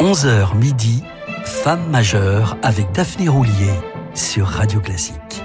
11h 0.00 0.56
midi, 0.56 1.02
Femme 1.44 1.90
majeure 1.90 2.56
avec 2.62 2.92
Daphné 2.92 3.28
Roulier 3.28 3.72
sur 4.14 4.46
Radio 4.46 4.78
Classique. 4.78 5.42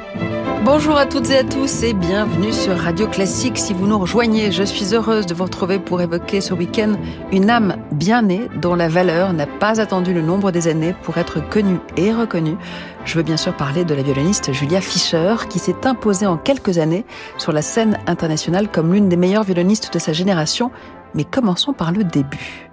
Bonjour 0.64 0.96
à 0.96 1.08
toutes 1.08 1.32
et 1.32 1.38
à 1.40 1.44
tous 1.44 1.82
et 1.82 1.96
bienvenue 1.96 2.54
sur 2.54 2.78
Radio 2.78 3.08
Classique. 3.08 3.58
Si 3.58 3.74
vous 3.74 3.88
nous 3.88 3.98
rejoignez, 3.98 4.52
je 4.52 4.62
suis 4.62 4.94
heureuse 4.94 5.26
de 5.26 5.34
vous 5.34 5.46
retrouver 5.46 5.80
pour 5.80 6.02
évoquer 6.02 6.40
ce 6.40 6.54
week-end 6.54 6.94
une 7.32 7.50
âme 7.50 7.78
bien 7.94 8.22
née 8.22 8.48
dont 8.62 8.76
la 8.76 8.90
valeur 8.90 9.34
n'a 9.34 9.48
pas 9.48 9.82
attendu 9.82 10.14
le 10.14 10.22
nombre 10.22 10.52
des 10.52 10.68
années 10.68 10.94
pour 11.02 11.18
être 11.18 11.40
connue 11.50 11.80
et 11.98 12.14
reconnue. 12.14 12.58
Je 13.06 13.16
veux 13.16 13.24
bien 13.24 13.38
sûr 13.38 13.58
parler 13.58 13.86
de 13.86 13.96
la 13.96 14.04
violoniste 14.04 14.54
Julia 14.54 14.82
Fischer 14.82 15.34
qui 15.50 15.58
s'est 15.58 15.88
imposée 15.88 16.28
en 16.28 16.38
quelques 16.38 16.78
années 16.78 17.08
sur 17.40 17.54
la 17.54 17.64
scène 17.64 17.98
internationale 18.06 18.70
comme 18.70 18.94
l'une 18.94 19.10
des 19.10 19.18
meilleures 19.18 19.46
violonistes 19.46 19.92
de 19.92 19.98
sa 19.98 20.14
génération. 20.14 20.70
Mais 21.16 21.24
commençons 21.24 21.74
par 21.74 21.92
le 21.92 22.04
début. 22.04 22.72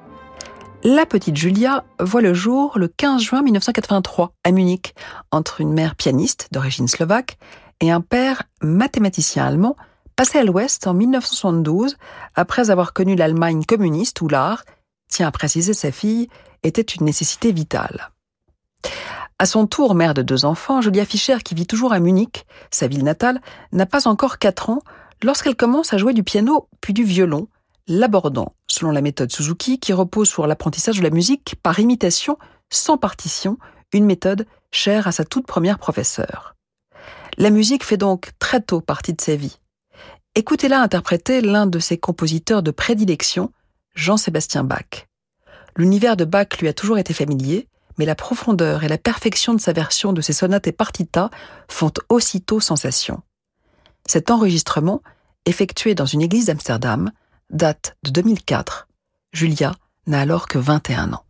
La 0.83 1.05
petite 1.05 1.37
Julia 1.37 1.84
voit 2.01 2.23
le 2.23 2.33
jour 2.33 2.79
le 2.79 2.88
15 2.88 3.21
juin 3.21 3.43
1983 3.43 4.33
à 4.45 4.51
Munich, 4.51 4.95
entre 5.30 5.61
une 5.61 5.75
mère 5.75 5.95
pianiste 5.95 6.48
d'origine 6.52 6.88
slovaque 6.88 7.37
et 7.80 7.91
un 7.91 8.01
père 8.01 8.45
mathématicien 8.62 9.45
allemand 9.45 9.77
passé 10.16 10.38
à 10.38 10.43
l'Ouest 10.43 10.87
en 10.87 10.95
1972 10.95 11.98
après 12.35 12.71
avoir 12.71 12.95
connu 12.95 13.15
l'Allemagne 13.15 13.62
communiste 13.66 14.23
où 14.23 14.29
l'art, 14.29 14.65
tient 15.11 15.27
à 15.27 15.30
préciser 15.30 15.74
sa 15.74 15.93
fille, 15.93 16.30
était 16.62 16.80
une 16.80 17.05
nécessité 17.05 17.52
vitale. 17.52 18.10
À 19.38 19.45
son 19.45 19.66
tour, 19.66 19.95
mère 19.95 20.15
de 20.15 20.23
deux 20.23 20.47
enfants, 20.47 20.80
Julia 20.80 21.05
Fischer, 21.05 21.41
qui 21.45 21.55
vit 21.55 21.66
toujours 21.66 21.93
à 21.93 22.01
Munich, 22.01 22.47
sa 22.71 22.87
ville 22.87 23.05
natale, 23.05 23.43
n'a 23.73 23.85
pas 23.85 24.09
encore 24.09 24.38
quatre 24.38 24.71
ans 24.71 24.80
lorsqu'elle 25.23 25.57
commence 25.57 25.93
à 25.93 25.99
jouer 25.99 26.15
du 26.15 26.23
piano 26.23 26.69
puis 26.80 26.95
du 26.95 27.05
violon, 27.05 27.49
l'abordant 27.87 28.55
selon 28.80 28.93
la 28.93 29.02
méthode 29.02 29.30
Suzuki 29.30 29.79
qui 29.79 29.93
repose 29.93 30.30
sur 30.30 30.47
l'apprentissage 30.47 30.98
de 30.98 31.02
la 31.02 31.11
musique 31.11 31.57
par 31.62 31.79
imitation 31.79 32.38
sans 32.71 32.97
partition, 32.97 33.59
une 33.93 34.07
méthode 34.07 34.46
chère 34.73 35.07
à 35.07 35.13
sa 35.13 35.27
toute 35.27 35.46
première 35.46 35.79
professeure. 35.79 36.57
La 37.37 37.51
musique 37.51 37.85
fait 37.85 37.99
donc 37.99 38.30
très 38.38 38.63
tôt 38.63 38.80
partie 38.80 39.13
de 39.13 39.21
sa 39.21 39.37
vie. 39.37 39.59
Écoutez-la 40.35 40.80
interpréter 40.80 41.43
l'un 41.43 41.66
de 41.66 41.79
ses 41.79 41.99
compositeurs 41.99 42.63
de 42.63 42.71
prédilection, 42.71 43.52
Jean-Sébastien 43.95 44.65
Bach. 44.65 45.09
L'univers 45.76 46.16
de 46.16 46.24
Bach 46.24 46.59
lui 46.60 46.69
a 46.69 46.73
toujours 46.73 46.97
été 46.97 47.13
familier, 47.13 47.69
mais 47.99 48.07
la 48.07 48.15
profondeur 48.15 48.82
et 48.82 48.88
la 48.88 48.99
perfection 48.99 49.52
de 49.52 49.60
sa 49.60 49.74
version 49.74 50.15
de 50.15 50.23
ses 50.23 50.32
sonates 50.32 50.69
et 50.69 50.73
partitas 50.73 51.29
font 51.69 51.93
aussitôt 52.09 52.60
sensation. 52.60 53.21
Cet 54.07 54.30
enregistrement, 54.30 55.02
effectué 55.45 55.95
dans 55.95 56.07
une 56.07 56.23
église 56.23 56.47
d'Amsterdam, 56.47 57.10
date 57.51 57.96
de 58.04 58.10
2004. 58.10 58.88
Julia 59.32 59.73
n'a 60.06 60.20
alors 60.20 60.48
que 60.48 60.59
21 60.59 61.12
ans. 61.12 61.24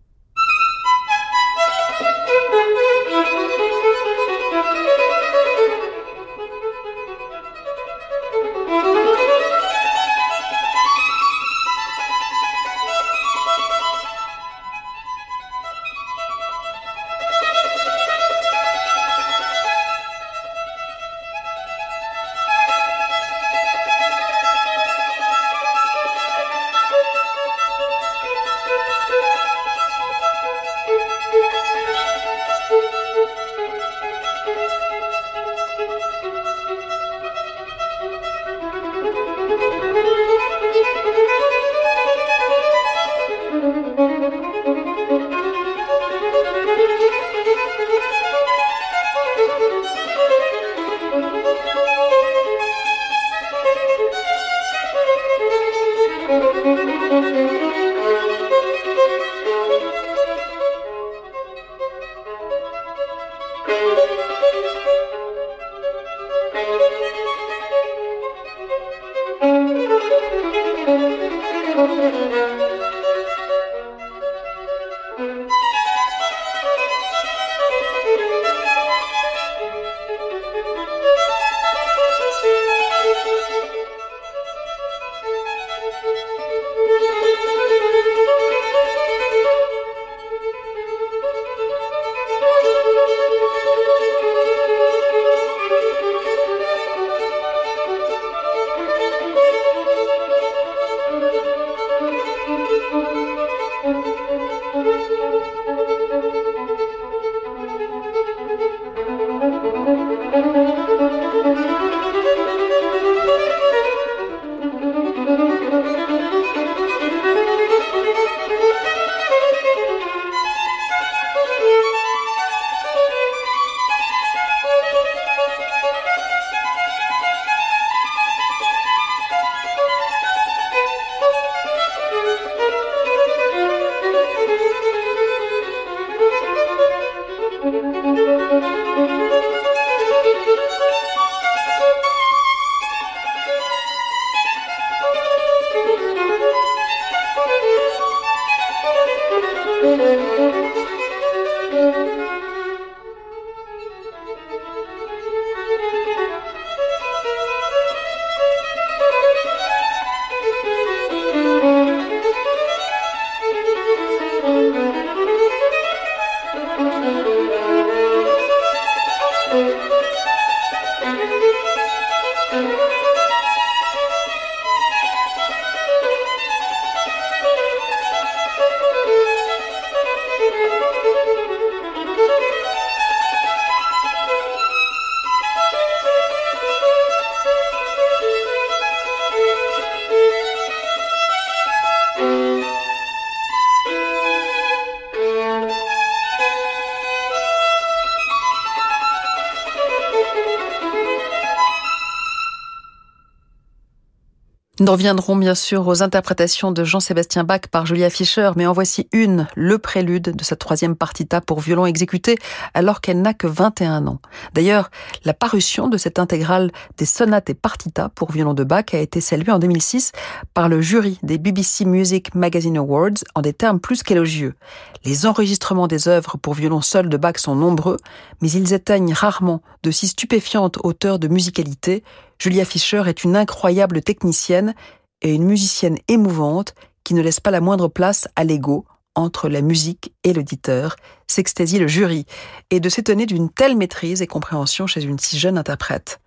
Nous 204.91 204.97
reviendrons 204.97 205.37
bien 205.37 205.55
sûr 205.55 205.87
aux 205.87 206.03
interprétations 206.03 206.73
de 206.73 206.83
Jean-Sébastien 206.83 207.45
Bach 207.45 207.61
par 207.71 207.87
Julia 207.87 208.11
Fischer, 208.11 208.51
mais 208.57 208.67
en 208.67 208.73
voici 208.73 209.09
une, 209.13 209.47
le 209.55 209.79
prélude 209.79 210.35
de 210.35 210.43
sa 210.43 210.57
troisième 210.57 210.97
partita 210.97 211.41
pour 211.41 211.61
violon 211.61 211.87
exécuté 211.87 212.37
alors 212.75 213.01
qu'elle 213.01 213.23
n'a 213.23 213.33
que 213.33 213.47
21 213.47 214.09
ans. 214.09 214.19
D'ailleurs, 214.53 214.91
la 215.25 215.33
parution 215.33 215.87
de 215.87 215.97
cette 215.97 216.19
intégrale 216.19 216.73
des 216.97 217.05
sonates 217.05 217.49
et 217.51 217.55
partitas 217.55 218.09
pour 218.09 218.33
violon 218.33 218.53
de 218.53 218.65
Bach 218.65 218.87
a 218.93 218.99
été 218.99 219.21
saluée 219.21 219.53
en 219.53 219.61
2006 219.61 220.11
par 220.55 220.69
le 220.69 220.81
jury 220.81 221.21
des 221.23 221.39
BBC 221.39 221.85
Music 221.85 222.35
Magazine 222.35 222.77
Awards 222.77 223.23
en 223.37 223.43
des 223.43 223.53
termes 223.53 223.79
plus 223.79 224.03
qu'élogieux. 224.03 224.57
Les 225.05 225.25
enregistrements 225.25 225.87
des 225.87 226.09
œuvres 226.09 226.37
pour 226.37 226.55
violon 226.55 226.81
seul 226.81 227.09
de 227.09 227.17
Bach 227.17 227.39
sont 227.39 227.55
nombreux, 227.55 227.99
mais 228.43 228.51
ils 228.51 228.75
atteignent 228.75 229.13
rarement 229.13 229.63
de 229.85 229.93
si 229.93 230.09
stupéfiantes 230.09 230.79
hauteurs 230.83 231.21
de 231.21 231.29
musicalité 231.29 232.03
Julia 232.41 232.65
Fischer 232.65 233.03
est 233.07 233.23
une 233.23 233.37
incroyable 233.37 234.01
technicienne 234.01 234.75
et 235.21 235.35
une 235.35 235.45
musicienne 235.45 235.99
émouvante 236.09 236.75
qui 237.05 237.13
ne 237.13 237.21
laisse 237.21 237.39
pas 237.39 237.51
la 237.51 237.61
moindre 237.61 237.89
place 237.89 238.29
à 238.35 238.45
l'ego 238.45 238.87
entre 239.15 239.51
la 239.51 239.61
musique 239.61 240.15
et 240.25 240.33
l'auditeur, 240.33 240.97
s'extasie 241.27 241.79
le 241.79 241.87
jury, 241.87 242.25
et 242.71 242.81
de 242.81 242.89
s'étonner 242.89 243.27
d'une 243.27 243.51
telle 243.51 243.77
maîtrise 243.77 244.23
et 244.23 244.27
compréhension 244.27 244.87
chez 244.87 245.03
une 245.03 245.19
si 245.19 245.39
jeune 245.39 245.59
interprète. 245.59 246.21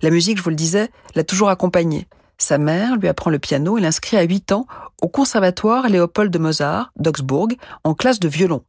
La 0.00 0.08
musique, 0.08 0.38
je 0.38 0.42
vous 0.42 0.48
le 0.48 0.56
disais, 0.56 0.88
l'a 1.14 1.24
toujours 1.24 1.50
accompagnée. 1.50 2.08
Sa 2.38 2.56
mère 2.56 2.96
lui 2.96 3.08
apprend 3.08 3.30
le 3.30 3.38
piano 3.38 3.76
et 3.76 3.82
l'inscrit 3.82 4.16
à 4.16 4.22
8 4.22 4.52
ans 4.52 4.66
au 5.02 5.08
conservatoire 5.08 5.90
Léopold 5.90 6.32
de 6.32 6.38
Mozart 6.38 6.92
d'Augsbourg 6.96 7.48
en 7.84 7.92
classe 7.92 8.20
de 8.20 8.28
violon. 8.28 8.64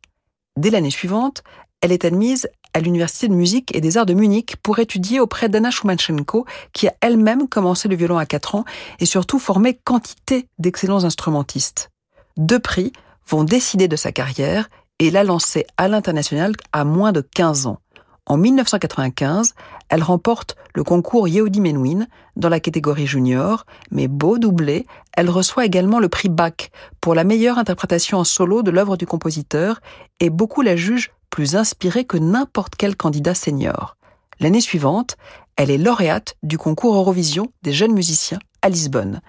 Dès 0.58 0.72
l'année 0.72 0.92
suivante, 0.92 1.44
elle 1.82 1.94
est 1.94 2.04
admise 2.04 2.50
à 2.74 2.80
l'Université 2.80 3.28
de 3.28 3.34
musique 3.34 3.76
et 3.76 3.82
des 3.82 3.98
arts 3.98 4.06
de 4.06 4.14
Munich 4.14 4.56
pour 4.62 4.80
étudier 4.80 5.20
auprès 5.20 5.50
d'Anna 5.50 5.72
Schumanchenko, 5.72 6.46
qui 6.74 6.88
a 6.88 6.94
elle-même 7.02 7.48
commencé 7.48 7.88
le 7.88 7.96
violon 7.96 8.18
à 8.18 8.26
4 8.26 8.56
ans 8.56 8.66
et 9.00 9.06
surtout 9.06 9.40
formé 9.40 9.74
quantité 9.84 10.48
d'excellents 10.58 11.04
instrumentistes. 11.04 11.90
Deux 12.38 12.60
prix 12.60 12.94
vont 13.28 13.44
décider 13.44 13.88
de 13.88 13.96
sa 13.96 14.12
carrière 14.12 14.70
et 15.00 15.12
la 15.12 15.24
lancer 15.24 15.66
à 15.78 15.88
l'international 15.88 16.54
à 16.74 16.84
moins 16.84 17.12
de 17.12 17.22
15 17.22 17.68
ans. 17.68 17.80
En 18.26 18.38
1995, 18.38 19.56
elle 19.90 20.04
remporte 20.04 20.56
le 20.76 20.84
concours 20.84 21.28
Yehudi 21.28 21.62
Menuhin 21.62 22.06
dans 22.36 22.50
la 22.50 22.60
catégorie 22.60 23.08
junior, 23.08 23.66
mais 23.90 24.08
beau 24.08 24.38
doublé, 24.38 24.86
elle 25.18 25.32
reçoit 25.32 25.66
également 25.66 26.00
le 26.00 26.10
prix 26.10 26.30
Bach 26.30 26.70
pour 27.02 27.16
la 27.16 27.24
meilleure 27.24 27.58
interprétation 27.58 28.20
en 28.20 28.24
solo 28.24 28.62
de 28.62 28.70
l'œuvre 28.70 28.98
du 28.98 29.08
compositeur 29.08 29.82
et 30.20 30.30
beaucoup 30.30 30.62
la 30.62 30.76
jugent 30.76 31.12
plus 31.30 31.56
inspirée 31.56 32.06
que 32.06 32.18
n'importe 32.18 32.76
quel 32.78 32.96
candidat 32.96 33.36
senior. 33.36 33.96
L'année 34.40 34.62
suivante, 34.62 35.18
elle 35.56 35.72
est 35.72 35.78
lauréate 35.78 36.36
du 36.44 36.58
concours 36.58 36.96
Eurovision 36.96 37.52
des 37.62 37.74
jeunes 37.74 37.94
musiciens 37.94 38.40
à 38.62 38.70
Lisbonne. 38.70 39.22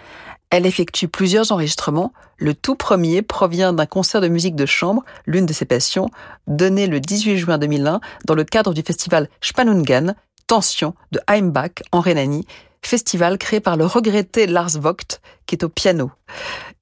Elle 0.50 0.66
effectue 0.66 1.08
plusieurs 1.08 1.52
enregistrements. 1.52 2.12
Le 2.36 2.54
tout 2.54 2.74
premier 2.74 3.22
provient 3.22 3.72
d'un 3.72 3.86
concert 3.86 4.20
de 4.20 4.28
musique 4.28 4.56
de 4.56 4.66
chambre, 4.66 5.04
l'une 5.26 5.46
de 5.46 5.52
ses 5.52 5.64
passions, 5.64 6.10
donné 6.48 6.88
le 6.88 7.00
18 7.00 7.38
juin 7.38 7.58
2001 7.58 8.00
dans 8.24 8.34
le 8.34 8.44
cadre 8.44 8.74
du 8.74 8.82
festival 8.82 9.28
Spannungen, 9.40 10.14
Tension 10.48 10.94
de 11.12 11.20
Heimbach 11.28 11.82
en 11.92 12.00
Rhénanie, 12.00 12.46
festival 12.84 13.38
créé 13.38 13.60
par 13.60 13.76
le 13.76 13.86
regretté 13.86 14.46
Lars 14.46 14.78
Vogt, 14.80 15.20
qui 15.46 15.54
est 15.54 15.64
au 15.64 15.68
piano. 15.68 16.10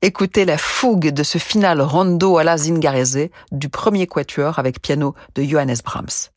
Écoutez 0.02 0.44
la 0.44 0.58
fougue 0.58 1.10
de 1.10 1.22
ce 1.22 1.38
final 1.38 1.80
rondo 1.80 2.38
à 2.38 2.44
la 2.44 2.56
Zingarese 2.56 3.28
du 3.50 3.68
premier 3.68 4.06
quatuor 4.06 4.58
avec 4.58 4.80
piano 4.80 5.14
de 5.34 5.42
Johannes 5.42 5.76
Brahms. 5.84 6.30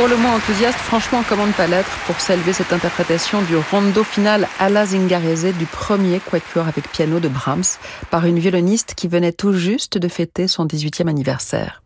Pour 0.00 0.08
le 0.08 0.16
moins 0.16 0.36
enthousiaste, 0.36 0.78
franchement, 0.78 1.22
comment 1.28 1.46
ne 1.46 1.52
pas 1.52 1.66
l'être 1.66 1.90
pour 2.06 2.18
saluer 2.20 2.54
cette 2.54 2.72
interprétation 2.72 3.42
du 3.42 3.54
rondo 3.70 4.02
final 4.02 4.48
à 4.58 4.70
la 4.70 4.86
Zingarese 4.86 5.52
du 5.58 5.66
premier 5.66 6.20
quatuor 6.20 6.66
avec 6.66 6.90
piano 6.90 7.20
de 7.20 7.28
Brahms 7.28 7.76
par 8.10 8.24
une 8.24 8.38
violoniste 8.38 8.94
qui 8.94 9.08
venait 9.08 9.32
tout 9.32 9.52
juste 9.52 9.98
de 9.98 10.08
fêter 10.08 10.48
son 10.48 10.64
18e 10.64 11.06
anniversaire. 11.06 11.82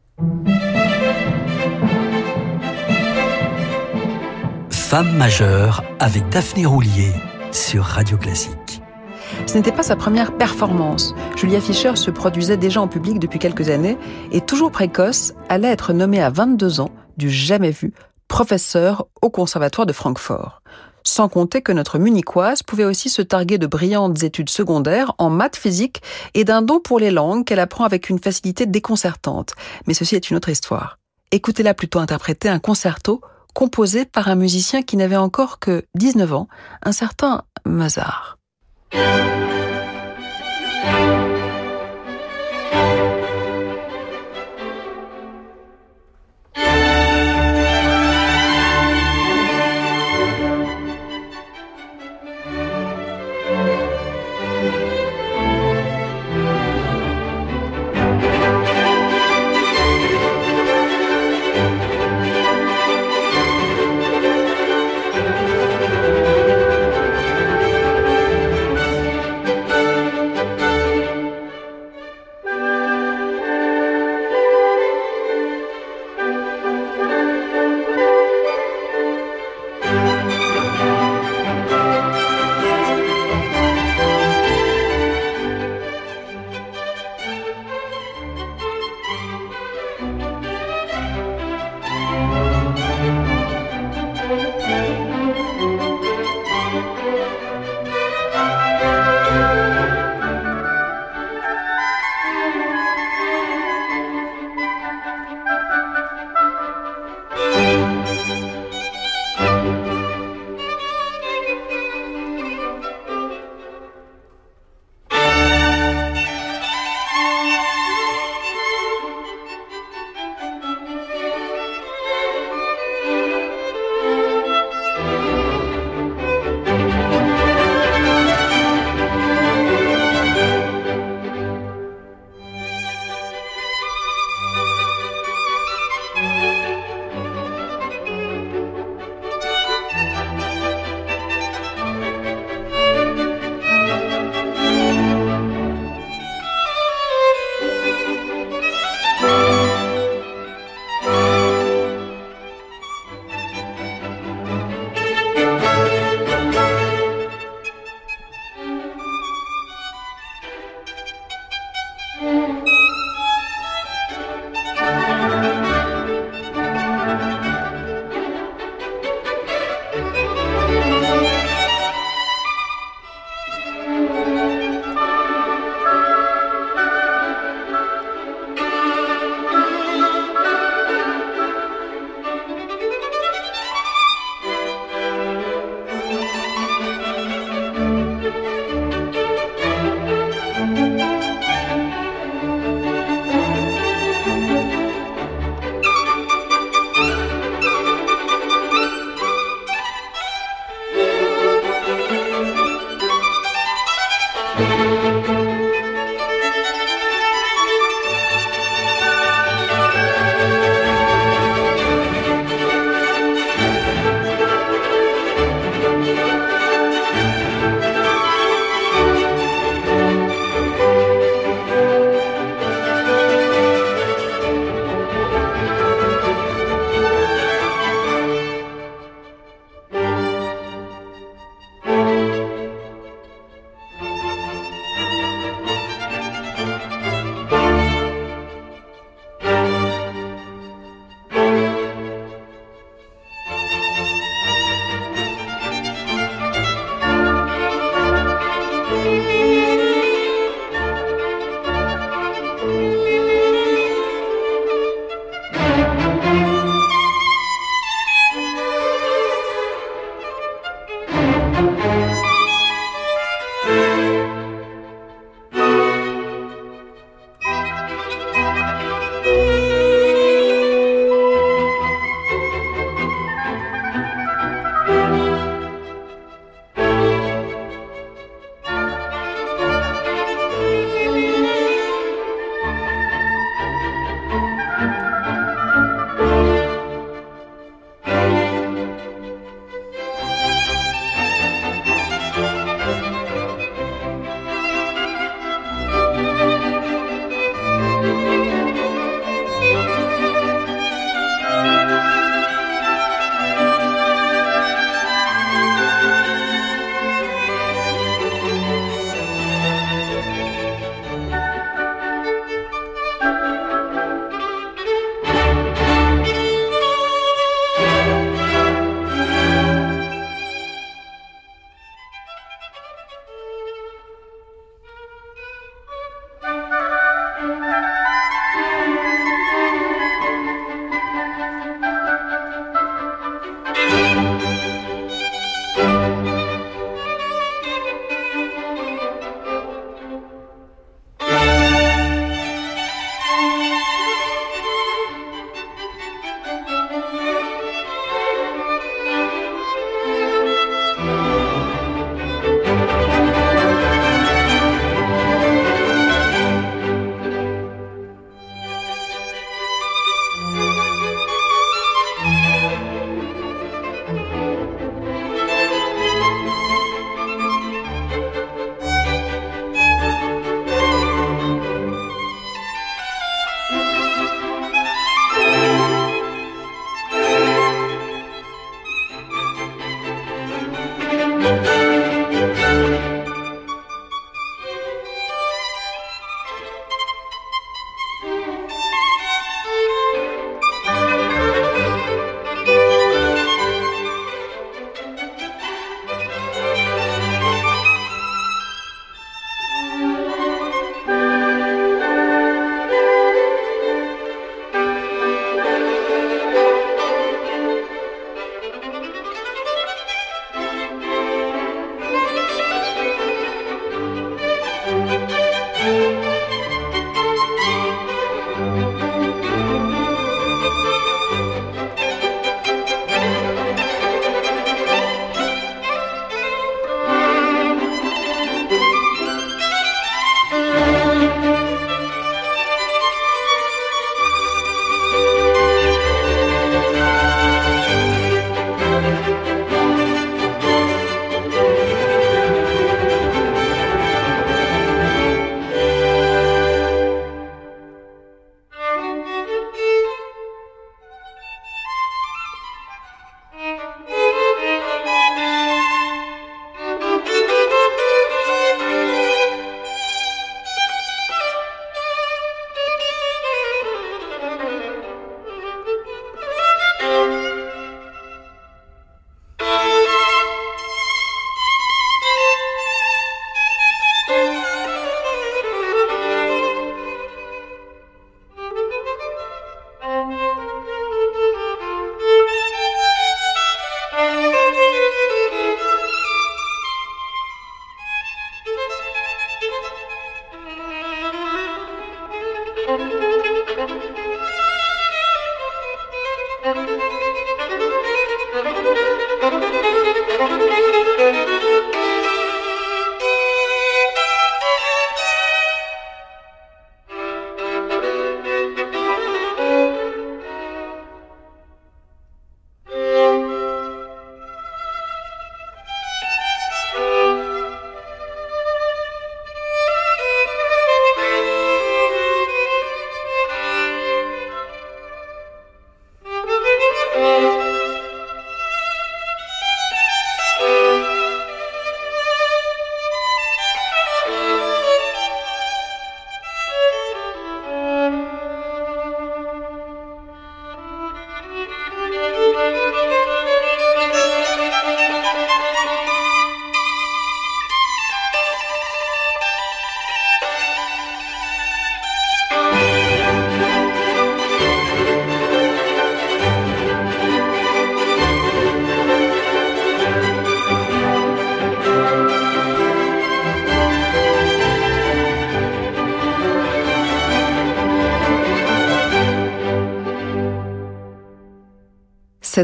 Femme 4.70 5.16
majeure 5.16 5.82
avec 5.98 6.28
Daphné 6.28 6.66
Roulier 6.66 7.10
sur 7.50 7.82
Radio 7.82 8.16
Classique. 8.16 8.80
Ce 9.46 9.54
n'était 9.54 9.72
pas 9.72 9.82
sa 9.82 9.96
première 9.96 10.36
performance. 10.36 11.16
Julia 11.34 11.60
Fischer 11.60 11.96
se 11.96 12.12
produisait 12.12 12.58
déjà 12.58 12.80
en 12.80 12.86
public 12.86 13.18
depuis 13.18 13.40
quelques 13.40 13.70
années 13.70 13.98
et 14.30 14.40
toujours 14.40 14.70
précoce, 14.70 15.32
allait 15.48 15.72
être 15.72 15.92
nommée 15.92 16.22
à 16.22 16.30
22 16.30 16.80
ans 16.80 16.92
du 17.16 17.30
jamais 17.30 17.70
vu 17.70 17.92
professeur 18.28 19.06
au 19.22 19.30
Conservatoire 19.30 19.86
de 19.86 19.92
Francfort. 19.92 20.62
Sans 21.04 21.28
compter 21.28 21.60
que 21.60 21.72
notre 21.72 21.98
munichoise 21.98 22.62
pouvait 22.62 22.84
aussi 22.84 23.10
se 23.10 23.20
targuer 23.20 23.58
de 23.58 23.66
brillantes 23.66 24.22
études 24.22 24.48
secondaires 24.48 25.12
en 25.18 25.28
maths 25.28 25.56
physique 25.56 26.02
et 26.32 26.44
d'un 26.44 26.62
don 26.62 26.80
pour 26.80 26.98
les 26.98 27.10
langues 27.10 27.44
qu'elle 27.44 27.60
apprend 27.60 27.84
avec 27.84 28.08
une 28.08 28.18
facilité 28.18 28.64
déconcertante. 28.64 29.52
Mais 29.86 29.94
ceci 29.94 30.16
est 30.16 30.30
une 30.30 30.36
autre 30.36 30.48
histoire. 30.48 30.98
Écoutez-la 31.30 31.74
plutôt 31.74 31.98
interpréter 31.98 32.48
un 32.48 32.58
concerto 32.58 33.20
composé 33.54 34.04
par 34.04 34.28
un 34.28 34.34
musicien 34.34 34.82
qui 34.82 34.96
n'avait 34.96 35.16
encore 35.16 35.58
que 35.58 35.84
19 35.94 36.32
ans, 36.32 36.48
un 36.82 36.92
certain 36.92 37.42
Mozart. 37.66 38.38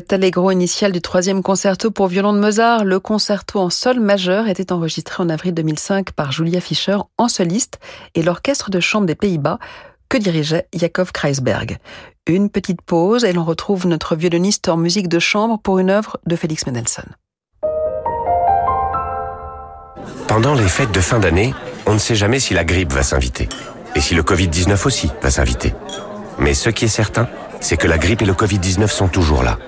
Cet 0.00 0.14
allegro 0.14 0.50
initial 0.50 0.92
du 0.92 1.02
troisième 1.02 1.42
concerto 1.42 1.90
pour 1.90 2.06
violon 2.06 2.32
de 2.32 2.38
Mozart, 2.38 2.86
le 2.86 3.00
concerto 3.00 3.58
en 3.58 3.68
sol 3.68 4.00
majeur, 4.00 4.48
était 4.48 4.72
enregistré 4.72 5.22
en 5.22 5.28
avril 5.28 5.52
2005 5.52 6.12
par 6.12 6.32
Julia 6.32 6.62
Fischer 6.62 6.96
en 7.18 7.28
soliste 7.28 7.78
et 8.14 8.22
l'orchestre 8.22 8.70
de 8.70 8.80
chambre 8.80 9.04
des 9.04 9.14
Pays-Bas 9.14 9.58
que 10.08 10.16
dirigeait 10.16 10.66
Jakob 10.72 11.10
Kreisberg. 11.12 11.76
Une 12.26 12.48
petite 12.48 12.80
pause 12.80 13.24
et 13.24 13.34
l'on 13.34 13.44
retrouve 13.44 13.86
notre 13.86 14.16
violoniste 14.16 14.70
en 14.70 14.78
musique 14.78 15.06
de 15.06 15.18
chambre 15.18 15.58
pour 15.58 15.78
une 15.78 15.90
œuvre 15.90 16.16
de 16.24 16.34
Félix 16.34 16.64
Mendelssohn. 16.64 17.14
Pendant 20.28 20.54
les 20.54 20.68
fêtes 20.68 20.92
de 20.92 21.00
fin 21.00 21.18
d'année, 21.18 21.52
on 21.84 21.92
ne 21.92 21.98
sait 21.98 22.14
jamais 22.14 22.40
si 22.40 22.54
la 22.54 22.64
grippe 22.64 22.94
va 22.94 23.02
s'inviter. 23.02 23.50
Et 23.94 24.00
si 24.00 24.14
le 24.14 24.22
Covid-19 24.22 24.86
aussi 24.86 25.10
va 25.20 25.30
s'inviter. 25.30 25.74
Mais 26.38 26.54
ce 26.54 26.70
qui 26.70 26.86
est 26.86 26.88
certain, 26.88 27.28
c'est 27.60 27.76
que 27.76 27.86
la 27.86 27.98
grippe 27.98 28.22
et 28.22 28.26
le 28.26 28.32
Covid-19 28.32 28.88
sont 28.88 29.08
toujours 29.08 29.42
là. 29.42 29.58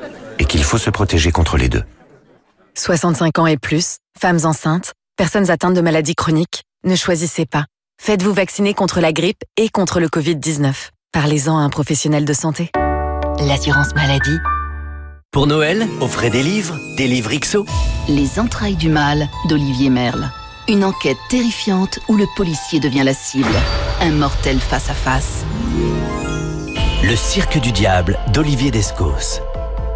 Et 0.42 0.44
qu'il 0.44 0.64
faut 0.64 0.76
se 0.76 0.90
protéger 0.90 1.30
contre 1.30 1.56
les 1.56 1.68
deux. 1.68 1.84
65 2.74 3.38
ans 3.38 3.46
et 3.46 3.56
plus, 3.56 3.98
femmes 4.18 4.40
enceintes, 4.42 4.92
personnes 5.16 5.52
atteintes 5.52 5.74
de 5.74 5.80
maladies 5.80 6.16
chroniques, 6.16 6.64
ne 6.82 6.96
choisissez 6.96 7.46
pas. 7.46 7.66
Faites-vous 8.02 8.32
vacciner 8.32 8.74
contre 8.74 9.00
la 9.00 9.12
grippe 9.12 9.44
et 9.56 9.68
contre 9.68 10.00
le 10.00 10.08
Covid-19. 10.08 10.90
Parlez-en 11.12 11.58
à 11.58 11.60
un 11.60 11.68
professionnel 11.68 12.24
de 12.24 12.32
santé. 12.32 12.72
L'assurance 13.38 13.94
maladie. 13.94 14.36
Pour 15.30 15.46
Noël, 15.46 15.86
offrez 16.00 16.28
des 16.28 16.42
livres, 16.42 16.76
des 16.96 17.06
livres 17.06 17.30
XO. 17.38 17.64
Les 18.08 18.40
entrailles 18.40 18.74
du 18.74 18.88
mal 18.88 19.28
d'Olivier 19.48 19.90
Merle. 19.90 20.28
Une 20.66 20.82
enquête 20.82 21.18
terrifiante 21.30 22.00
où 22.08 22.16
le 22.16 22.26
policier 22.34 22.80
devient 22.80 23.04
la 23.04 23.14
cible. 23.14 23.54
Un 24.00 24.10
mortel 24.10 24.58
face 24.58 24.90
à 24.90 24.94
face. 24.94 25.44
Le 27.04 27.14
cirque 27.14 27.60
du 27.60 27.70
diable 27.70 28.18
d'Olivier 28.32 28.72
Descos. 28.72 29.40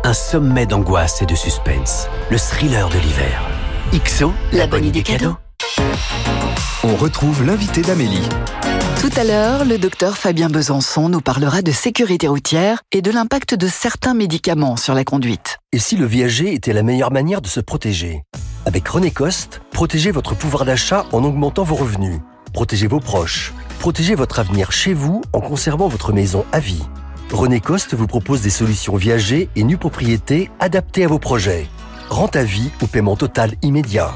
Un 0.06 0.12
sommet 0.12 0.66
d'angoisse 0.66 1.20
et 1.20 1.26
de 1.26 1.34
suspense. 1.34 2.06
Le 2.30 2.38
thriller 2.38 2.88
de 2.90 2.96
l'hiver. 2.96 3.42
XO, 3.92 4.32
la, 4.52 4.68
bonne 4.68 4.84
idée 4.84 5.02
cadeau. 5.02 5.34
On 6.84 6.94
retrouve 6.94 7.44
l'invité 7.44 7.82
d'Amélie. 7.82 8.22
Tout 9.00 9.10
à 9.16 9.24
l'heure, 9.24 9.64
le 9.64 9.78
docteur 9.78 10.16
Fabien 10.16 10.48
Besançon 10.48 11.08
nous 11.08 11.20
parlera 11.20 11.60
de 11.60 11.72
sécurité 11.72 12.28
routière 12.28 12.82
et 12.92 13.02
de 13.02 13.10
l'impact 13.10 13.56
de 13.56 13.66
certains 13.66 14.14
médicaments 14.14 14.76
sur 14.76 14.94
la 14.94 15.02
conduite. 15.02 15.58
Et 15.72 15.80
si 15.80 15.96
le 15.96 16.06
viager 16.06 16.54
était 16.54 16.72
la 16.72 16.84
meilleure 16.84 17.10
manière 17.10 17.42
de 17.42 17.48
se 17.48 17.58
protéger? 17.58 18.22
Avec 18.64 18.86
René 18.86 19.10
Coste, 19.10 19.60
protégez 19.72 20.12
votre 20.12 20.36
pouvoir 20.36 20.64
d'achat 20.64 21.04
en 21.10 21.24
augmentant 21.24 21.64
vos 21.64 21.74
revenus. 21.74 22.20
Protégez 22.52 22.86
vos 22.86 23.00
proches. 23.00 23.52
Protégez 23.80 24.14
votre 24.14 24.38
avenir 24.38 24.70
chez 24.70 24.94
vous 24.94 25.22
en 25.32 25.40
conservant 25.40 25.88
votre 25.88 26.12
maison 26.12 26.44
à 26.52 26.60
vie. 26.60 26.84
René 27.32 27.60
Coste 27.60 27.94
vous 27.94 28.06
propose 28.06 28.40
des 28.40 28.50
solutions 28.50 28.96
viager 28.96 29.48
et 29.56 29.64
nues 29.64 29.76
propriété 29.76 30.50
adaptées 30.60 31.04
à 31.04 31.08
vos 31.08 31.18
projets. 31.18 31.66
Rente 32.08 32.36
à 32.36 32.44
vie 32.44 32.70
ou 32.80 32.86
paiement 32.86 33.16
total 33.16 33.54
immédiat. 33.62 34.14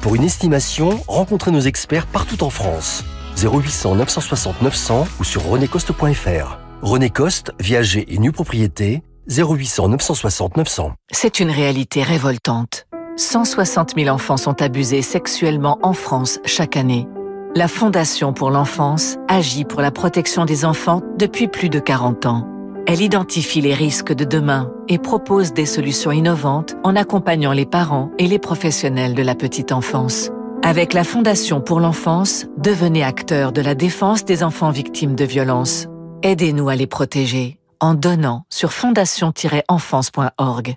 Pour 0.00 0.14
une 0.14 0.22
estimation, 0.22 1.00
rencontrez 1.08 1.50
nos 1.50 1.60
experts 1.60 2.06
partout 2.06 2.44
en 2.44 2.50
France. 2.50 3.04
0800 3.42 3.96
960 3.96 4.62
900 4.62 5.08
ou 5.18 5.24
sur 5.24 5.44
renécoste.fr. 5.44 6.58
René 6.82 7.10
Coste, 7.10 7.52
viager 7.60 8.12
et 8.14 8.18
nue 8.18 8.32
propriété, 8.32 9.02
0800 9.28 9.88
960 9.88 10.56
900. 10.56 10.92
C'est 11.12 11.40
une 11.40 11.50
réalité 11.50 12.02
révoltante. 12.02 12.86
160 13.16 13.94
000 13.96 14.08
enfants 14.08 14.36
sont 14.36 14.62
abusés 14.62 15.02
sexuellement 15.02 15.78
en 15.82 15.92
France 15.92 16.38
chaque 16.44 16.76
année. 16.76 17.06
La 17.54 17.68
Fondation 17.68 18.32
pour 18.32 18.50
l'enfance 18.50 19.18
agit 19.28 19.64
pour 19.64 19.82
la 19.82 19.90
protection 19.90 20.44
des 20.44 20.64
enfants 20.64 21.02
depuis 21.18 21.48
plus 21.48 21.68
de 21.68 21.80
40 21.80 22.26
ans. 22.26 22.51
Elle 22.86 23.00
identifie 23.00 23.60
les 23.60 23.74
risques 23.74 24.12
de 24.12 24.24
demain 24.24 24.72
et 24.88 24.98
propose 24.98 25.52
des 25.52 25.66
solutions 25.66 26.10
innovantes 26.10 26.76
en 26.84 26.96
accompagnant 26.96 27.52
les 27.52 27.66
parents 27.66 28.10
et 28.18 28.26
les 28.26 28.38
professionnels 28.38 29.14
de 29.14 29.22
la 29.22 29.34
petite 29.34 29.72
enfance. 29.72 30.30
Avec 30.62 30.92
la 30.92 31.04
Fondation 31.04 31.60
pour 31.60 31.80
l'enfance, 31.80 32.46
devenez 32.56 33.02
acteur 33.02 33.52
de 33.52 33.60
la 33.60 33.74
défense 33.74 34.24
des 34.24 34.42
enfants 34.42 34.70
victimes 34.70 35.14
de 35.14 35.24
violences. 35.24 35.86
Aidez-nous 36.22 36.68
à 36.68 36.76
les 36.76 36.86
protéger 36.86 37.58
en 37.80 37.94
donnant 37.94 38.44
sur 38.48 38.72
fondation-enfance.org. 38.72 40.76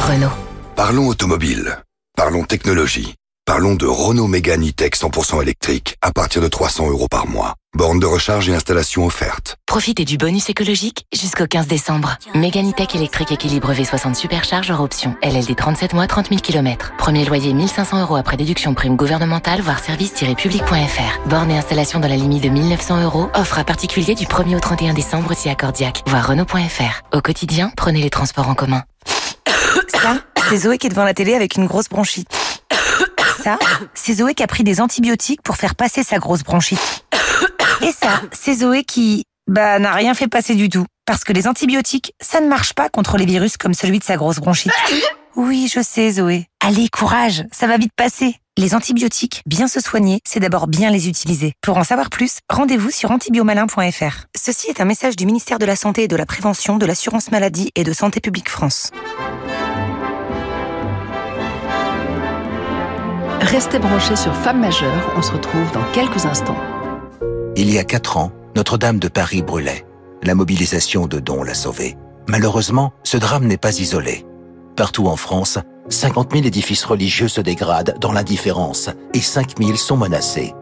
Renault. 0.00 0.28
Parlons 0.74 1.08
automobile. 1.08 1.76
Parlons 2.16 2.44
technologie. 2.44 3.14
Parlons 3.48 3.76
de 3.76 3.86
Renault 3.86 4.26
Mégane 4.26 4.62
E-Tech 4.62 4.90
100% 4.90 5.40
électrique 5.40 5.96
à 6.02 6.12
partir 6.12 6.42
de 6.42 6.48
300 6.48 6.90
euros 6.90 7.08
par 7.08 7.26
mois. 7.26 7.54
Borne 7.74 7.98
de 7.98 8.04
recharge 8.04 8.46
et 8.50 8.54
installation 8.54 9.06
offerte. 9.06 9.56
Profitez 9.64 10.04
du 10.04 10.18
bonus 10.18 10.50
écologique 10.50 11.06
jusqu'au 11.14 11.46
15 11.46 11.66
décembre. 11.66 12.18
Mégane 12.34 12.68
E-Tech 12.68 12.94
électrique 12.94 13.32
équilibre 13.32 13.72
V60 13.72 14.12
supercharge 14.12 14.70
hors 14.70 14.82
option. 14.82 15.16
LLD 15.22 15.56
37 15.56 15.94
mois, 15.94 16.06
30 16.06 16.28
000 16.28 16.40
km. 16.42 16.92
Premier 16.98 17.24
loyer 17.24 17.54
1500 17.54 18.02
euros 18.02 18.16
après 18.16 18.36
déduction 18.36 18.74
prime 18.74 18.96
gouvernementale, 18.96 19.62
voire 19.62 19.78
service-public.fr. 19.78 21.28
Borne 21.30 21.50
et 21.50 21.56
installation 21.56 22.00
dans 22.00 22.08
la 22.08 22.16
limite 22.16 22.42
de 22.42 22.50
1900 22.50 23.02
euros. 23.02 23.30
Offre 23.32 23.60
à 23.60 23.64
particulier 23.64 24.14
du 24.14 24.26
1er 24.26 24.56
au 24.56 24.60
31 24.60 24.92
décembre 24.92 25.32
si 25.34 25.48
accordiaque. 25.48 26.02
Voir 26.08 26.28
Renault.fr. 26.28 27.16
Au 27.16 27.22
quotidien, 27.22 27.72
prenez 27.78 28.02
les 28.02 28.10
transports 28.10 28.50
en 28.50 28.54
commun. 28.54 28.82
Ça, 29.88 30.18
c'est 30.50 30.58
Zoé 30.58 30.76
qui 30.76 30.88
est 30.88 30.90
devant 30.90 31.04
la 31.04 31.14
télé 31.14 31.32
avec 31.32 31.56
une 31.56 31.66
grosse 31.66 31.88
bronchite. 31.88 32.28
Ça, 33.42 33.58
c'est 33.94 34.14
Zoé 34.14 34.34
qui 34.34 34.42
a 34.42 34.46
pris 34.46 34.64
des 34.64 34.80
antibiotiques 34.80 35.42
pour 35.42 35.56
faire 35.56 35.74
passer 35.74 36.02
sa 36.02 36.18
grosse 36.18 36.42
bronchite. 36.42 37.04
Et 37.82 37.92
ça, 37.92 38.20
c'est 38.32 38.54
Zoé 38.54 38.84
qui, 38.84 39.24
bah, 39.46 39.78
n'a 39.78 39.92
rien 39.92 40.14
fait 40.14 40.28
passer 40.28 40.54
du 40.54 40.68
tout. 40.68 40.84
Parce 41.06 41.24
que 41.24 41.32
les 41.32 41.46
antibiotiques, 41.46 42.12
ça 42.20 42.40
ne 42.40 42.48
marche 42.48 42.74
pas 42.74 42.88
contre 42.88 43.16
les 43.16 43.24
virus 43.26 43.56
comme 43.56 43.74
celui 43.74 43.98
de 43.98 44.04
sa 44.04 44.16
grosse 44.16 44.36
bronchite. 44.36 44.72
Oui, 45.36 45.70
je 45.72 45.80
sais, 45.80 46.10
Zoé. 46.12 46.46
Allez, 46.60 46.88
courage, 46.88 47.44
ça 47.52 47.66
va 47.66 47.78
vite 47.78 47.92
passer. 47.96 48.34
Les 48.58 48.74
antibiotiques, 48.74 49.42
bien 49.46 49.68
se 49.68 49.80
soigner, 49.80 50.18
c'est 50.26 50.40
d'abord 50.40 50.66
bien 50.66 50.90
les 50.90 51.08
utiliser. 51.08 51.52
Pour 51.62 51.78
en 51.78 51.84
savoir 51.84 52.10
plus, 52.10 52.38
rendez-vous 52.50 52.90
sur 52.90 53.12
antibiomalin.fr. 53.12 54.24
Ceci 54.36 54.68
est 54.68 54.80
un 54.80 54.84
message 54.84 55.14
du 55.14 55.26
ministère 55.26 55.60
de 55.60 55.64
la 55.64 55.76
Santé 55.76 56.02
et 56.02 56.08
de 56.08 56.16
la 56.16 56.26
Prévention, 56.26 56.76
de 56.76 56.84
l'Assurance 56.84 57.30
Maladie 57.30 57.70
et 57.76 57.84
de 57.84 57.92
Santé 57.92 58.20
Publique 58.20 58.50
France. 58.50 58.90
Restez 63.40 63.78
branchés 63.78 64.16
sur 64.16 64.34
Femmes 64.34 64.60
majeures, 64.60 65.12
on 65.16 65.22
se 65.22 65.32
retrouve 65.32 65.70
dans 65.72 65.84
quelques 65.92 66.26
instants. 66.26 66.56
Il 67.56 67.72
y 67.72 67.78
a 67.78 67.84
quatre 67.84 68.16
ans, 68.16 68.32
Notre-Dame 68.56 68.98
de 68.98 69.08
Paris 69.08 69.42
brûlait. 69.42 69.86
La 70.24 70.34
mobilisation 70.34 71.06
de 71.06 71.20
dons 71.20 71.44
l'a 71.44 71.54
sauvée. 71.54 71.96
Malheureusement, 72.26 72.92
ce 73.04 73.16
drame 73.16 73.46
n'est 73.46 73.56
pas 73.56 73.78
isolé. 73.78 74.26
Partout 74.76 75.06
en 75.06 75.16
France, 75.16 75.58
50 75.88 76.32
000 76.32 76.44
édifices 76.44 76.84
religieux 76.84 77.28
se 77.28 77.40
dégradent 77.40 77.94
dans 78.00 78.12
l'indifférence 78.12 78.90
et 79.14 79.20
5 79.20 79.58
000 79.58 79.76
sont 79.76 79.96
menacés. 79.96 80.52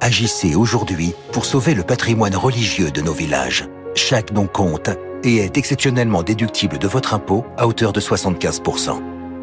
Agissez 0.00 0.54
aujourd'hui 0.54 1.14
pour 1.32 1.46
sauver 1.46 1.74
le 1.74 1.82
patrimoine 1.82 2.36
religieux 2.36 2.90
de 2.90 3.00
nos 3.00 3.14
villages. 3.14 3.64
Chaque 3.94 4.32
don 4.32 4.46
compte 4.46 4.90
et 5.24 5.38
est 5.38 5.56
exceptionnellement 5.56 6.22
déductible 6.22 6.78
de 6.78 6.86
votre 6.86 7.14
impôt 7.14 7.44
à 7.56 7.66
hauteur 7.66 7.92
de 7.92 8.00
75 8.00 8.60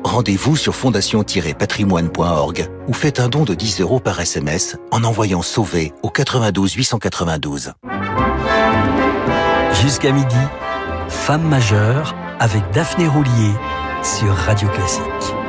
Rendez-vous 0.04 0.58
sur 0.58 0.76
fondation-patrimoine.org 0.76 2.70
ou 2.88 2.94
faites 2.94 3.20
un 3.20 3.30
don 3.30 3.44
de 3.44 3.54
10 3.54 3.82
euros 3.82 4.00
par 4.00 4.20
SMS 4.20 4.78
en 4.92 5.04
envoyant 5.04 5.42
Sauver 5.42 5.94
au 6.04 6.10
92 6.10 6.74
892. 6.74 7.74
Jusqu'à 9.82 10.12
midi, 10.12 10.36
Femme 11.10 11.48
majeure 11.48 12.16
avec 12.40 12.64
Daphné 12.74 13.08
Roulier 13.08 13.52
sur 14.04 14.34
Radio 14.34 14.68
Classique. 14.70 15.43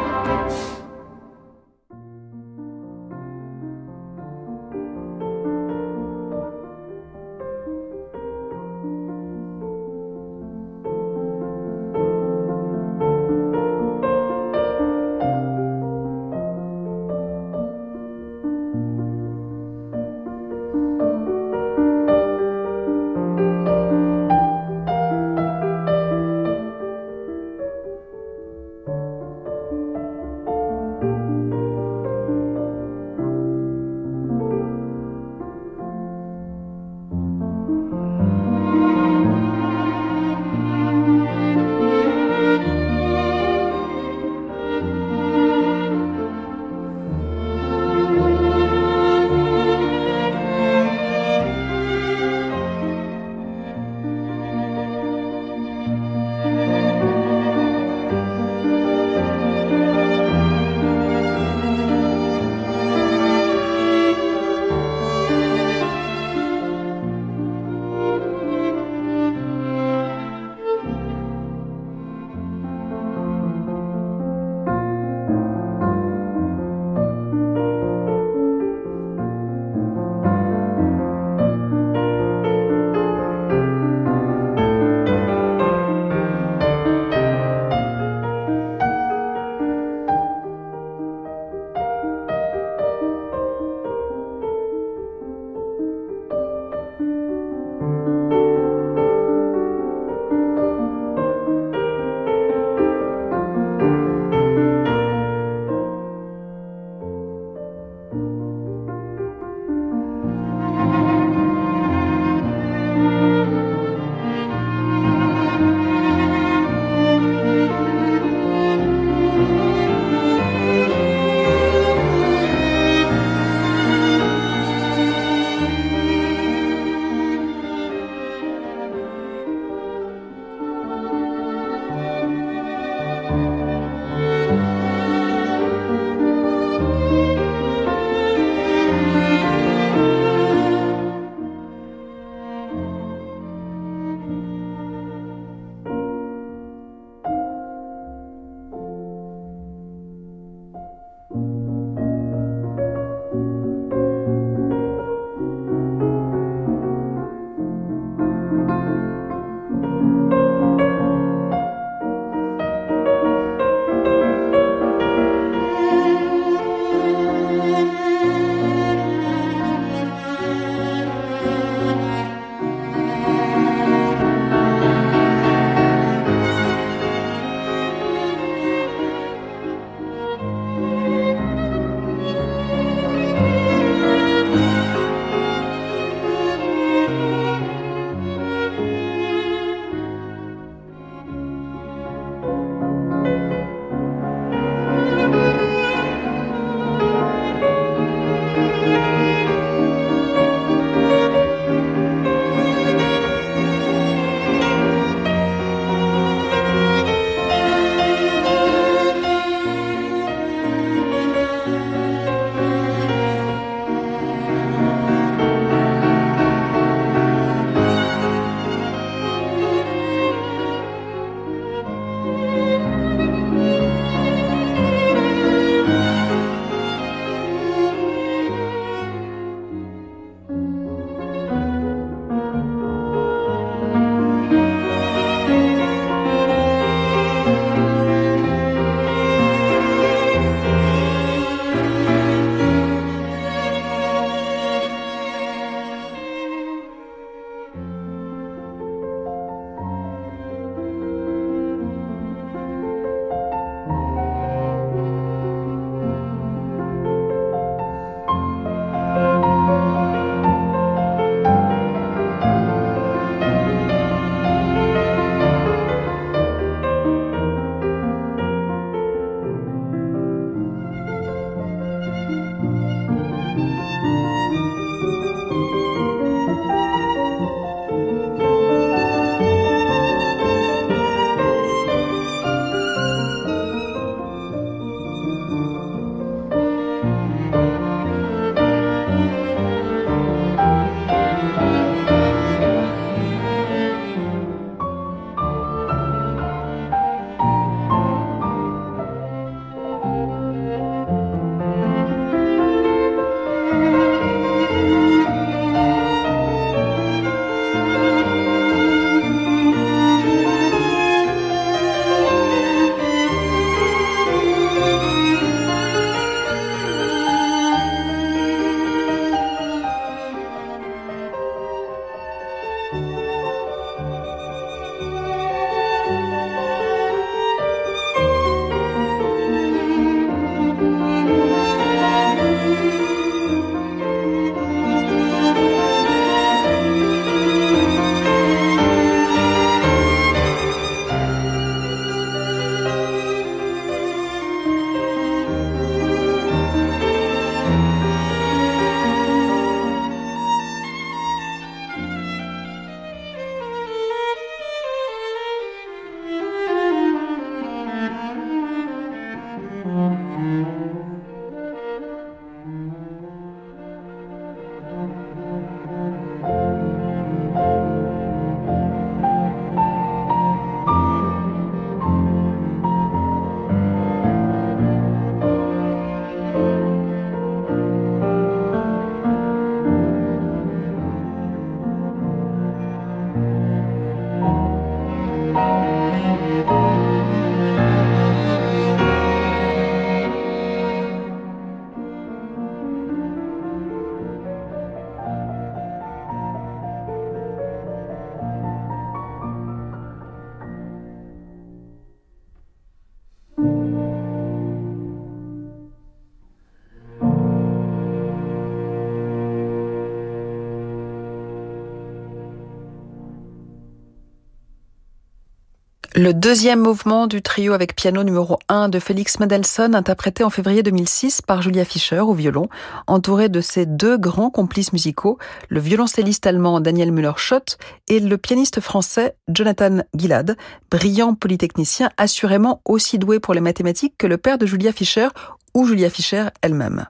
Le 416.17 416.33
deuxième 416.33 416.79
mouvement 416.79 417.27
du 417.27 417.43
trio 417.43 417.73
avec 417.73 417.97
piano 417.97 418.23
numéro 418.23 418.61
1 418.69 418.89
de 418.89 419.01
Félix 419.01 419.41
Mendelssohn, 419.41 419.97
interprété 419.97 420.45
en 420.45 420.51
février 420.51 420.85
2006 420.85 421.43
par 421.43 421.61
Julia 421.61 421.85
Fischer 421.85 422.21
au 422.21 422.35
violon, 422.35 422.69
entouré 423.09 423.49
de 423.49 423.61
ses 423.61 423.85
deux 423.85 424.17
grands 424.17 424.51
complices 424.51 424.93
musicaux, 424.93 425.39
le 425.71 425.81
violoncelliste 425.81 426.47
allemand 426.47 426.81
Daniel 426.81 427.11
Müller-Schott 427.11 427.79
et 428.07 428.21
le 428.21 428.39
pianiste 428.39 428.81
français 428.81 429.35
Jonathan 429.49 430.05
Gilad, 430.15 430.57
brillant 430.89 431.35
polytechnicien 431.35 432.11
assurément 432.17 432.81
aussi 432.85 433.19
doué 433.19 433.41
pour 433.41 433.53
les 433.53 433.61
mathématiques 433.61 434.15
que 434.17 434.29
le 434.29 434.39
père 434.39 434.59
de 434.59 434.67
Julia 434.67 434.93
Fischer 434.93 435.27
ou 435.75 435.85
Julia 435.85 436.11
Fischer 436.11 436.47
elle-même. 436.63 437.07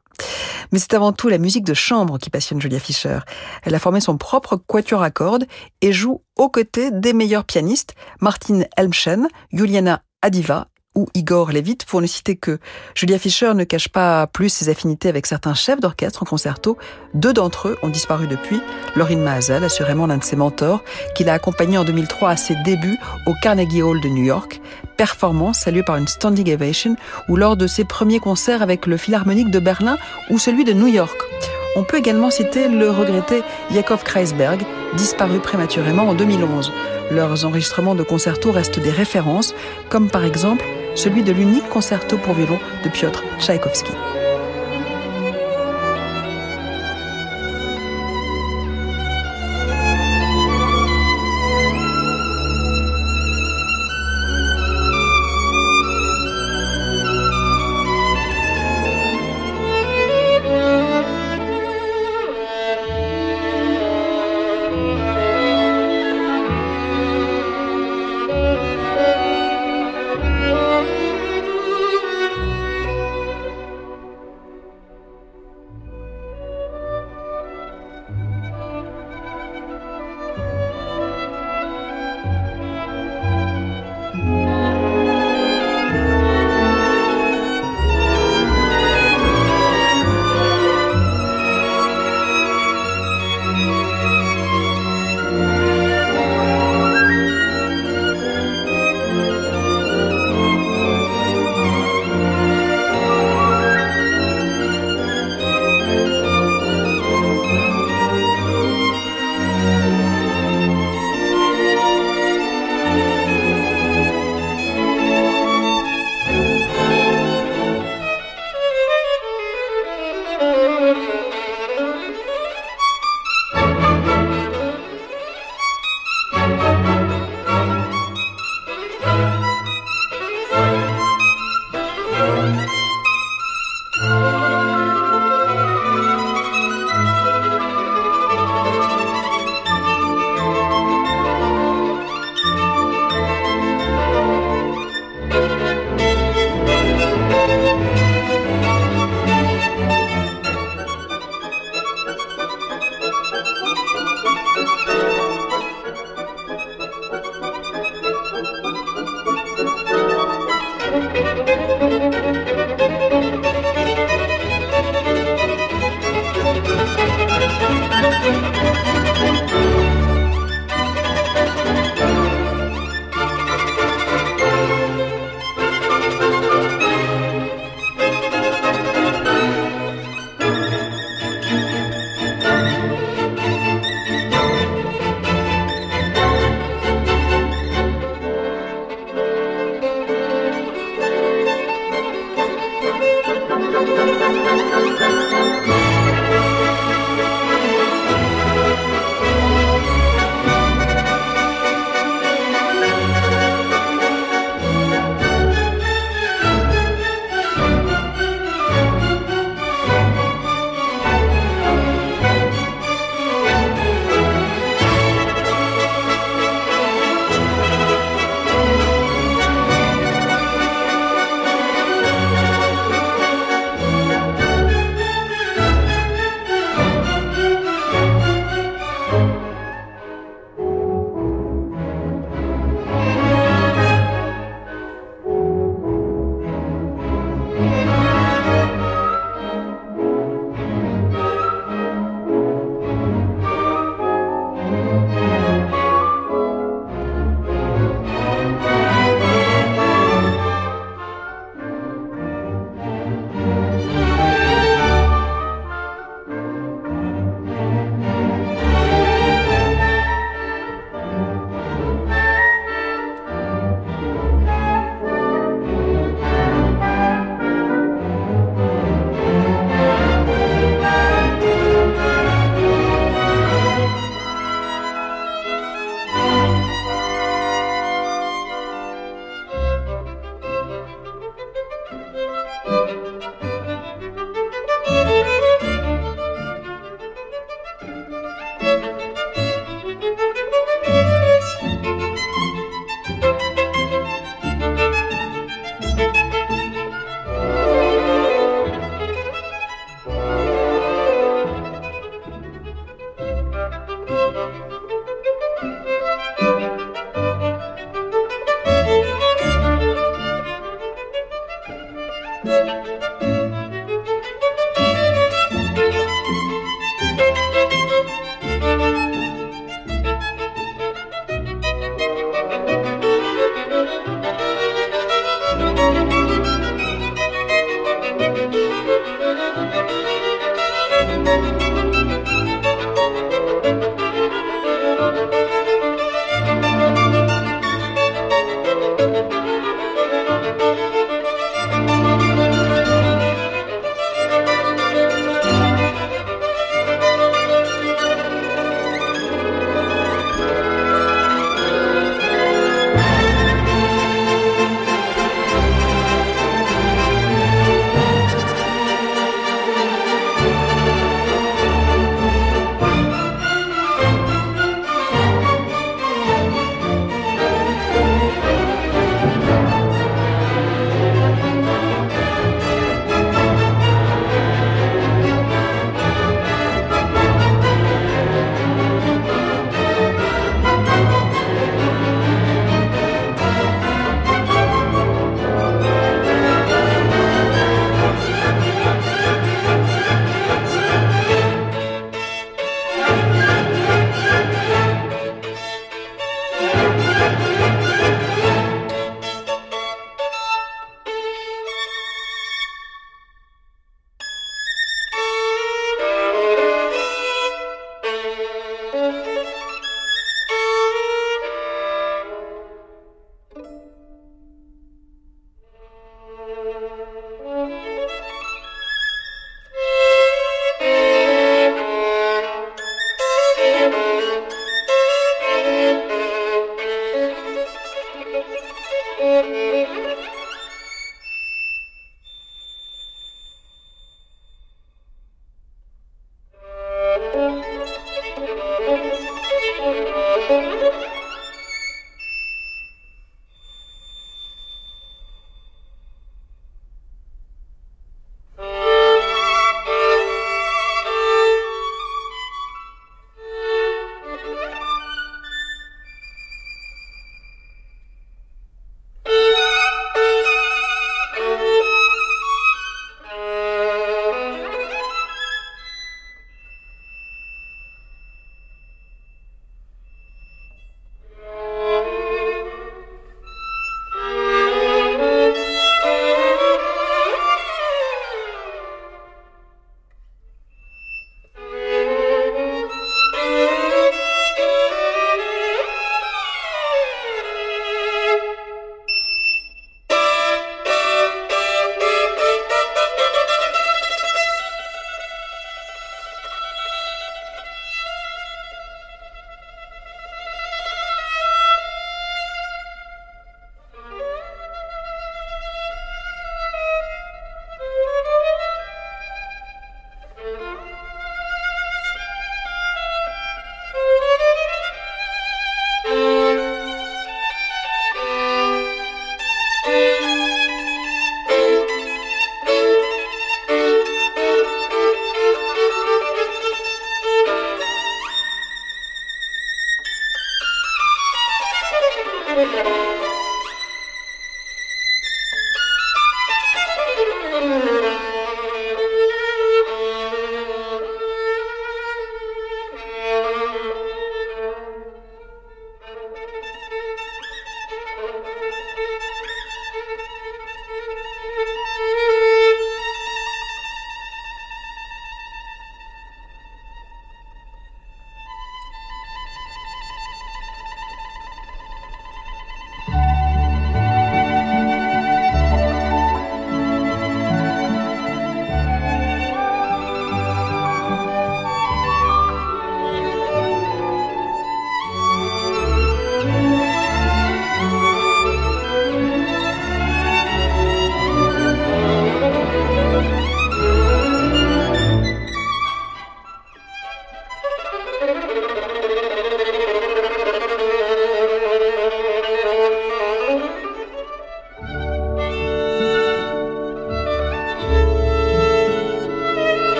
Mais 0.72 0.78
c'est 0.78 0.94
avant 0.94 1.12
tout 1.12 1.28
la 1.28 1.38
musique 1.38 1.64
de 1.64 1.74
chambre 1.74 2.18
qui 2.18 2.30
passionne 2.30 2.60
Julia 2.60 2.80
Fischer. 2.80 3.18
Elle 3.62 3.74
a 3.74 3.78
formé 3.78 4.00
son 4.00 4.16
propre 4.16 4.56
quatuor 4.56 5.02
à 5.02 5.10
cordes 5.10 5.46
et 5.80 5.92
joue 5.92 6.22
aux 6.36 6.48
côtés 6.48 6.90
des 6.90 7.12
meilleurs 7.12 7.44
pianistes, 7.44 7.94
Martin 8.20 8.62
Elmschen, 8.76 9.28
Juliana 9.52 10.02
Adiva 10.22 10.68
ou 10.94 11.06
Igor 11.14 11.50
Levit, 11.50 11.78
pour 11.86 12.00
ne 12.00 12.06
citer 12.06 12.36
que. 12.36 12.58
Julia 12.94 13.18
Fischer 13.18 13.52
ne 13.54 13.64
cache 13.64 13.88
pas 13.88 14.26
plus 14.28 14.48
ses 14.48 14.68
affinités 14.68 15.08
avec 15.08 15.26
certains 15.26 15.54
chefs 15.54 15.80
d'orchestre 15.80 16.22
en 16.22 16.26
concerto. 16.26 16.78
Deux 17.14 17.32
d'entre 17.32 17.68
eux 17.68 17.78
ont 17.82 17.88
disparu 17.88 18.26
depuis. 18.26 18.60
Lorin 18.94 19.16
Maazel, 19.16 19.64
assurément 19.64 20.06
l'un 20.06 20.18
de 20.18 20.24
ses 20.24 20.36
mentors, 20.36 20.82
qui 21.16 21.24
l'a 21.24 21.34
accompagné 21.34 21.78
en 21.78 21.84
2003 21.84 22.30
à 22.30 22.36
ses 22.36 22.54
débuts 22.64 22.98
au 23.26 23.34
Carnegie 23.42 23.82
Hall 23.82 24.00
de 24.00 24.08
New 24.08 24.24
York. 24.24 24.60
Performance 24.96 25.60
saluée 25.60 25.82
par 25.82 25.96
une 25.96 26.08
standing 26.08 26.52
ovation 26.54 26.96
ou 27.28 27.36
lors 27.36 27.56
de 27.56 27.66
ses 27.66 27.84
premiers 27.84 28.20
concerts 28.20 28.62
avec 28.62 28.86
le 28.86 28.96
Philharmonique 28.96 29.50
de 29.50 29.58
Berlin 29.58 29.98
ou 30.30 30.38
celui 30.38 30.64
de 30.64 30.72
New 30.72 30.86
York. 30.86 31.16
On 31.76 31.82
peut 31.82 31.96
également 31.96 32.30
citer 32.30 32.68
le 32.68 32.90
regretté 32.90 33.42
Yakov 33.72 34.04
Kreisberg, 34.04 34.62
disparu 34.96 35.40
prématurément 35.40 36.04
en 36.04 36.14
2011. 36.14 36.72
Leurs 37.10 37.44
enregistrements 37.44 37.96
de 37.96 38.04
concerto 38.04 38.52
restent 38.52 38.78
des 38.78 38.90
références, 38.90 39.54
comme 39.88 40.08
par 40.08 40.24
exemple 40.24 40.64
celui 40.94 41.24
de 41.24 41.32
l'unique 41.32 41.68
concerto 41.68 42.16
pour 42.16 42.34
violon 42.34 42.58
de 42.84 42.88
Piotr 42.88 43.22
Tchaïkovski. 43.40 43.92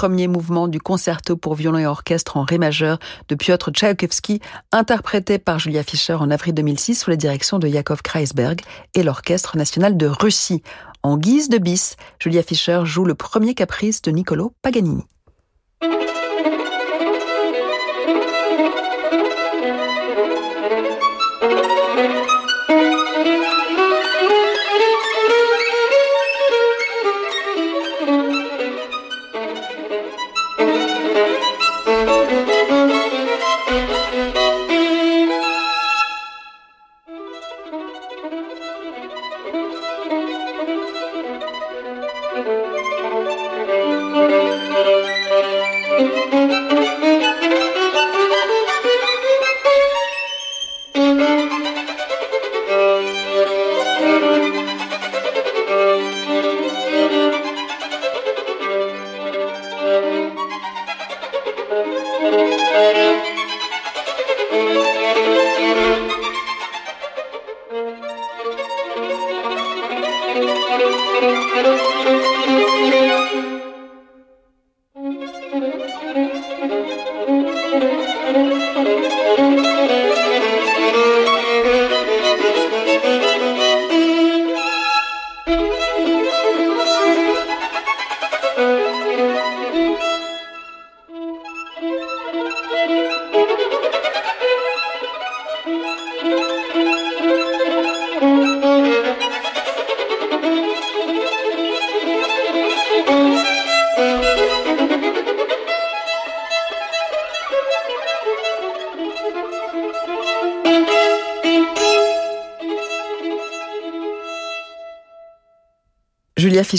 Premier 0.00 0.28
mouvement 0.28 0.66
du 0.66 0.80
concerto 0.80 1.36
pour 1.36 1.54
violon 1.54 1.76
et 1.76 1.84
orchestre 1.84 2.38
en 2.38 2.44
ré 2.44 2.56
majeur 2.56 2.98
de 3.28 3.34
Piotr 3.34 3.70
Tchaïkovski, 3.70 4.40
interprété 4.72 5.38
par 5.38 5.58
Julia 5.58 5.82
Fischer 5.82 6.14
en 6.14 6.30
avril 6.30 6.54
2006 6.54 6.94
sous 6.94 7.10
la 7.10 7.16
direction 7.16 7.58
de 7.58 7.68
Yakov 7.68 8.00
Kreisberg 8.00 8.62
et 8.94 9.02
l'Orchestre 9.02 9.58
national 9.58 9.98
de 9.98 10.06
Russie. 10.06 10.62
En 11.02 11.18
guise 11.18 11.50
de 11.50 11.58
bis, 11.58 11.96
Julia 12.18 12.42
Fischer 12.42 12.80
joue 12.84 13.04
le 13.04 13.14
premier 13.14 13.52
caprice 13.52 14.00
de 14.00 14.10
Niccolo 14.10 14.54
Paganini. 14.62 15.04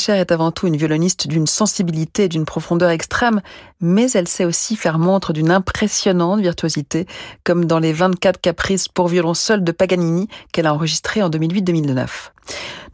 Fischer 0.01 0.17
est 0.17 0.31
avant 0.31 0.51
tout 0.51 0.65
une 0.65 0.77
violoniste 0.77 1.27
d'une 1.27 1.45
sensibilité 1.45 2.23
et 2.23 2.27
d'une 2.27 2.45
profondeur 2.45 2.89
extrême, 2.89 3.39
mais 3.81 4.09
elle 4.13 4.27
sait 4.27 4.45
aussi 4.45 4.75
faire 4.75 4.97
montre 4.97 5.31
d'une 5.31 5.51
impressionnante 5.51 6.41
virtuosité, 6.41 7.05
comme 7.43 7.65
dans 7.65 7.77
les 7.77 7.93
24 7.93 8.41
caprices 8.41 8.87
pour 8.87 9.09
violon 9.09 9.35
seul 9.35 9.63
de 9.63 9.71
Paganini 9.71 10.27
qu'elle 10.51 10.65
a 10.65 10.73
enregistré 10.73 11.21
en 11.21 11.29
2008-2009. 11.29 12.07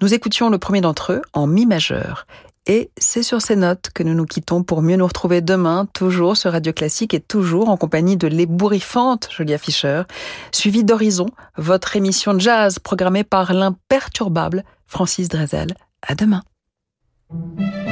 Nous 0.02 0.14
écoutions 0.14 0.50
le 0.50 0.58
premier 0.58 0.82
d'entre 0.82 1.14
eux 1.14 1.22
en 1.32 1.48
mi 1.48 1.66
majeur. 1.66 2.28
Et 2.66 2.92
c'est 2.98 3.24
sur 3.24 3.42
ces 3.42 3.56
notes 3.56 3.92
que 3.94 4.04
nous 4.04 4.14
nous 4.14 4.26
quittons 4.26 4.62
pour 4.64 4.82
mieux 4.82 4.98
nous 4.98 5.08
retrouver 5.08 5.40
demain, 5.40 5.88
toujours 5.94 6.36
sur 6.36 6.52
Radio 6.52 6.74
Classique 6.74 7.14
et 7.14 7.22
toujours 7.22 7.70
en 7.70 7.78
compagnie 7.78 8.18
de 8.18 8.28
l'ébouriffante 8.28 9.30
Julia 9.32 9.58
Fischer, 9.58 10.02
suivie 10.52 10.84
d'Horizon, 10.84 11.28
votre 11.56 11.96
émission 11.96 12.38
jazz 12.38 12.80
programmée 12.80 13.24
par 13.24 13.54
l'imperturbable 13.54 14.66
Francis 14.88 15.30
Drezel. 15.30 15.74
À 16.06 16.14
demain. 16.14 16.44
Thank 17.30 17.60
you. 17.60 17.87